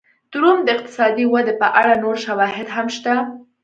[0.31, 3.13] د روم د اقتصادي ودې په اړه نور شواهد هم شته.